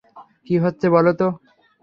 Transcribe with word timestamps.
কী 0.45 0.55
হচ্ছে 0.63 0.85
বলোতো? 0.95 1.27